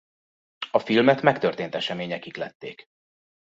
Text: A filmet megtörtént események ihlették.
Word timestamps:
A 0.71 0.79
filmet 0.79 1.21
megtörtént 1.21 1.75
események 1.75 2.25
ihlették. 2.25 2.85